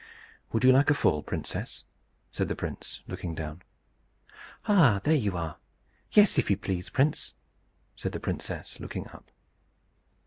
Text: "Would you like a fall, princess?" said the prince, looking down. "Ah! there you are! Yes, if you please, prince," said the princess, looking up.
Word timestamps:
"Would 0.51 0.63
you 0.63 0.71
like 0.71 0.89
a 0.89 0.95
fall, 0.95 1.21
princess?" 1.21 1.83
said 2.31 2.47
the 2.47 2.55
prince, 2.55 3.03
looking 3.07 3.35
down. 3.35 3.61
"Ah! 4.65 4.99
there 5.03 5.13
you 5.13 5.37
are! 5.37 5.57
Yes, 6.11 6.39
if 6.39 6.49
you 6.49 6.57
please, 6.57 6.89
prince," 6.89 7.35
said 7.95 8.11
the 8.11 8.19
princess, 8.19 8.79
looking 8.79 9.07
up. 9.09 9.29